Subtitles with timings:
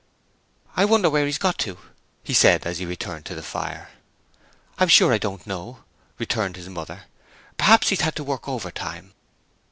[0.77, 1.77] 'I wonder wherever he's got to,'
[2.23, 3.91] he said, as he returned to the fire.
[4.79, 5.83] 'I'm sure I don't know,'
[6.17, 7.03] returned his mother.
[7.57, 9.13] 'Perhaps he's had to work overtime.'